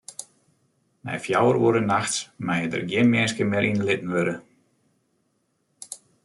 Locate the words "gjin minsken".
2.89-3.49